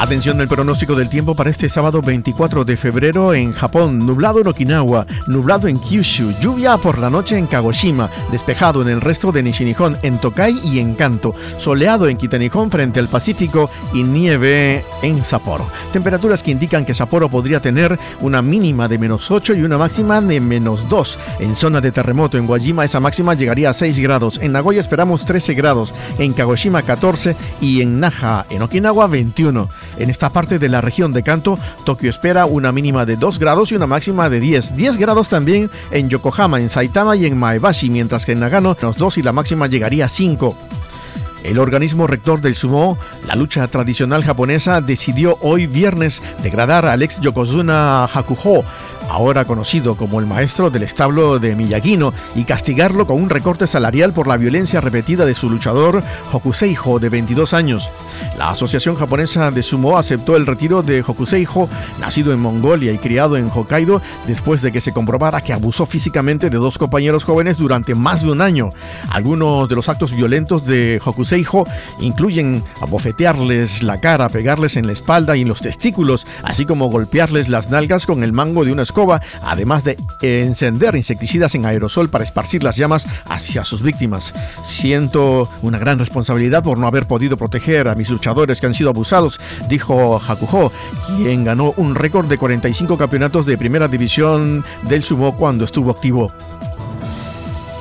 Atención 0.00 0.40
el 0.40 0.48
pronóstico 0.48 0.94
del 0.94 1.10
tiempo 1.10 1.36
para 1.36 1.50
este 1.50 1.68
sábado 1.68 2.00
24 2.00 2.64
de 2.64 2.78
febrero 2.78 3.34
en 3.34 3.52
Japón. 3.52 3.98
Nublado 3.98 4.40
en 4.40 4.48
Okinawa, 4.48 5.06
nublado 5.26 5.68
en 5.68 5.78
Kyushu, 5.78 6.32
lluvia 6.40 6.78
por 6.78 6.98
la 6.98 7.10
noche 7.10 7.36
en 7.36 7.46
Kagoshima, 7.46 8.08
despejado 8.32 8.80
en 8.80 8.88
el 8.88 9.02
resto 9.02 9.30
de 9.30 9.42
Nishinihon, 9.42 9.98
en 10.02 10.16
Tokai 10.16 10.58
y 10.64 10.78
en 10.78 10.94
Kanto, 10.94 11.34
soleado 11.58 12.08
en 12.08 12.16
Kitanihon 12.16 12.70
frente 12.70 12.98
al 12.98 13.08
Pacífico 13.08 13.68
y 13.92 14.02
nieve 14.02 14.82
en 15.02 15.22
Sapporo. 15.22 15.68
Temperaturas 15.92 16.42
que 16.42 16.50
indican 16.50 16.86
que 16.86 16.94
Sapporo 16.94 17.28
podría 17.28 17.60
tener 17.60 17.98
una 18.22 18.40
mínima 18.40 18.88
de 18.88 18.96
menos 18.96 19.30
8 19.30 19.54
y 19.54 19.64
una 19.64 19.76
máxima 19.76 20.22
de 20.22 20.40
menos 20.40 20.88
2. 20.88 21.18
En 21.40 21.54
zona 21.54 21.82
de 21.82 21.92
terremoto 21.92 22.38
en 22.38 22.46
Guajima 22.46 22.86
esa 22.86 23.00
máxima 23.00 23.34
llegaría 23.34 23.68
a 23.68 23.74
6 23.74 23.98
grados. 23.98 24.38
En 24.40 24.52
Nagoya 24.52 24.80
esperamos 24.80 25.26
13 25.26 25.52
grados, 25.52 25.92
en 26.16 26.32
Kagoshima 26.32 26.80
14 26.80 27.36
y 27.60 27.82
en 27.82 28.00
Naha, 28.00 28.46
en 28.48 28.62
Okinawa 28.62 29.06
21. 29.06 29.68
En 30.00 30.08
esta 30.08 30.30
parte 30.30 30.58
de 30.58 30.70
la 30.70 30.80
región 30.80 31.12
de 31.12 31.22
Kanto, 31.22 31.58
Tokio 31.84 32.08
espera 32.08 32.46
una 32.46 32.72
mínima 32.72 33.04
de 33.04 33.16
2 33.16 33.38
grados 33.38 33.70
y 33.70 33.76
una 33.76 33.86
máxima 33.86 34.30
de 34.30 34.40
10. 34.40 34.74
10 34.74 34.96
grados 34.96 35.28
también 35.28 35.70
en 35.90 36.08
Yokohama, 36.08 36.58
en 36.58 36.70
Saitama 36.70 37.16
y 37.16 37.26
en 37.26 37.38
Maebashi, 37.38 37.90
mientras 37.90 38.24
que 38.24 38.32
en 38.32 38.40
Nagano 38.40 38.76
los 38.80 38.96
2 38.96 39.18
y 39.18 39.22
la 39.22 39.32
máxima 39.32 39.66
llegaría 39.66 40.06
a 40.06 40.08
5. 40.08 40.56
El 41.44 41.58
organismo 41.58 42.06
rector 42.06 42.40
del 42.40 42.54
sumo, 42.54 42.98
la 43.26 43.34
lucha 43.34 43.66
tradicional 43.68 44.24
japonesa, 44.24 44.80
decidió 44.80 45.38
hoy 45.42 45.66
viernes 45.66 46.22
degradar 46.42 46.86
al 46.86 47.02
ex 47.02 47.20
Yokozuna 47.20 48.04
Hakuho 48.04 48.64
ahora 49.10 49.44
conocido 49.44 49.96
como 49.96 50.20
el 50.20 50.26
maestro 50.26 50.70
del 50.70 50.84
establo 50.84 51.38
de 51.38 51.56
Miyagino, 51.56 52.14
y 52.36 52.44
castigarlo 52.44 53.06
con 53.06 53.20
un 53.20 53.28
recorte 53.28 53.66
salarial 53.66 54.12
por 54.12 54.28
la 54.28 54.36
violencia 54.36 54.80
repetida 54.80 55.26
de 55.26 55.34
su 55.34 55.50
luchador 55.50 56.02
Hokuseiho 56.32 56.98
de 57.00 57.08
22 57.08 57.52
años. 57.52 57.90
La 58.38 58.50
Asociación 58.50 58.94
Japonesa 58.94 59.50
de 59.50 59.62
Sumo 59.62 59.98
aceptó 59.98 60.36
el 60.36 60.46
retiro 60.46 60.82
de 60.82 61.02
Hokuseiho, 61.02 61.68
nacido 61.98 62.32
en 62.32 62.40
Mongolia 62.40 62.92
y 62.92 62.98
criado 62.98 63.36
en 63.36 63.50
Hokkaido, 63.52 64.00
después 64.26 64.62
de 64.62 64.70
que 64.70 64.80
se 64.80 64.92
comprobara 64.92 65.40
que 65.40 65.52
abusó 65.52 65.86
físicamente 65.86 66.48
de 66.48 66.58
dos 66.58 66.78
compañeros 66.78 67.24
jóvenes 67.24 67.58
durante 67.58 67.94
más 67.94 68.22
de 68.22 68.30
un 68.30 68.40
año. 68.40 68.70
Algunos 69.10 69.68
de 69.68 69.74
los 69.74 69.88
actos 69.88 70.14
violentos 70.14 70.64
de 70.64 71.00
Hokuseiho 71.04 71.64
incluyen 72.00 72.62
abofetearles 72.80 73.82
la 73.82 73.98
cara, 73.98 74.28
pegarles 74.28 74.76
en 74.76 74.86
la 74.86 74.92
espalda 74.92 75.36
y 75.36 75.42
en 75.42 75.48
los 75.48 75.60
testículos, 75.60 76.26
así 76.44 76.64
como 76.64 76.88
golpearles 76.90 77.48
las 77.48 77.70
nalgas 77.70 78.06
con 78.06 78.22
el 78.22 78.32
mango 78.32 78.64
de 78.64 78.72
una 78.72 78.82
escoba 78.82 78.99
además 79.42 79.84
de 79.84 79.96
encender 80.22 80.96
insecticidas 80.96 81.54
en 81.54 81.66
aerosol 81.66 82.08
para 82.08 82.24
esparcir 82.24 82.62
las 82.62 82.76
llamas 82.76 83.06
hacia 83.28 83.64
sus 83.64 83.82
víctimas. 83.82 84.34
Siento 84.64 85.48
una 85.62 85.78
gran 85.78 85.98
responsabilidad 85.98 86.62
por 86.62 86.78
no 86.78 86.86
haber 86.86 87.06
podido 87.06 87.36
proteger 87.36 87.88
a 87.88 87.94
mis 87.94 88.10
luchadores 88.10 88.60
que 88.60 88.66
han 88.66 88.74
sido 88.74 88.90
abusados, 88.90 89.38
dijo 89.68 90.20
Hakuho, 90.20 90.72
quien 91.06 91.44
ganó 91.44 91.72
un 91.76 91.94
récord 91.94 92.26
de 92.26 92.38
45 92.38 92.98
campeonatos 92.98 93.46
de 93.46 93.56
primera 93.56 93.88
división 93.88 94.64
del 94.88 95.04
sumo 95.04 95.36
cuando 95.36 95.64
estuvo 95.64 95.90
activo. 95.90 96.30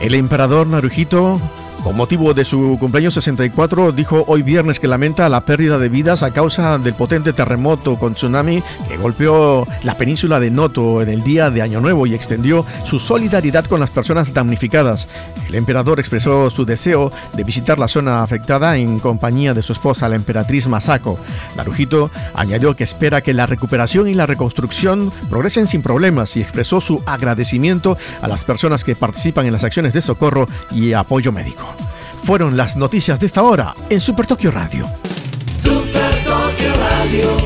El 0.00 0.14
emperador 0.14 0.66
Naruhito 0.66 1.40
con 1.84 1.96
motivo 1.96 2.32
de 2.32 2.46
su 2.46 2.78
cumpleaños 2.80 3.12
64, 3.12 3.92
dijo 3.92 4.24
hoy 4.26 4.42
viernes 4.42 4.80
que 4.80 4.88
lamenta 4.88 5.28
la 5.28 5.42
pérdida 5.42 5.78
de 5.78 5.90
vidas 5.90 6.22
a 6.22 6.32
causa 6.32 6.78
del 6.78 6.94
potente 6.94 7.34
terremoto 7.34 7.98
con 7.98 8.14
tsunami 8.14 8.62
que 8.88 8.96
golpeó 8.96 9.66
la 9.82 9.94
península 9.98 10.40
de 10.40 10.50
Noto 10.50 11.02
en 11.02 11.10
el 11.10 11.22
día 11.22 11.50
de 11.50 11.60
Año 11.60 11.82
Nuevo 11.82 12.06
y 12.06 12.14
extendió 12.14 12.64
su 12.86 12.98
solidaridad 12.98 13.66
con 13.66 13.80
las 13.80 13.90
personas 13.90 14.32
damnificadas. 14.32 15.08
El 15.46 15.56
emperador 15.56 16.00
expresó 16.00 16.50
su 16.50 16.64
deseo 16.64 17.12
de 17.34 17.44
visitar 17.44 17.78
la 17.78 17.86
zona 17.86 18.22
afectada 18.22 18.78
en 18.78 18.98
compañía 18.98 19.52
de 19.52 19.62
su 19.62 19.74
esposa, 19.74 20.08
la 20.08 20.16
emperatriz 20.16 20.66
Masako. 20.66 21.18
Naruhito 21.56 22.10
añadió 22.34 22.76
que 22.76 22.84
espera 22.84 23.20
que 23.22 23.32
la 23.32 23.46
recuperación 23.46 24.08
y 24.08 24.14
la 24.14 24.26
reconstrucción 24.26 25.12
progresen 25.30 25.66
sin 25.66 25.82
problemas 25.82 26.36
y 26.36 26.40
expresó 26.42 26.80
su 26.80 27.02
agradecimiento 27.06 27.96
a 28.22 28.28
las 28.28 28.44
personas 28.44 28.84
que 28.84 28.96
participan 28.96 29.46
en 29.46 29.52
las 29.52 29.64
acciones 29.64 29.92
de 29.92 30.02
socorro 30.02 30.46
y 30.70 30.92
apoyo 30.92 31.32
médico 31.32 31.74
fueron 32.24 32.56
las 32.56 32.76
noticias 32.76 33.20
de 33.20 33.26
esta 33.26 33.42
hora 33.42 33.74
en 33.90 34.00
Super 34.00 34.26
Tokio 34.26 34.50
Radio. 34.50 34.88
Super 35.60 36.24
Tokio 36.24 36.74
Radio, 36.74 37.36